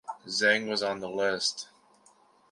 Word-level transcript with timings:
Zheng 0.25 0.65
was 0.67 0.81
on 0.81 0.99
the 0.99 1.07
list. 1.07 1.67